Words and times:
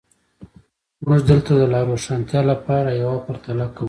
موږ 1.05 1.19
دلته 1.31 1.51
د 1.59 1.61
لا 1.73 1.81
روښانتیا 1.89 2.41
لپاره 2.51 2.99
یوه 3.03 3.17
پرتله 3.27 3.65
کوو. 3.75 3.79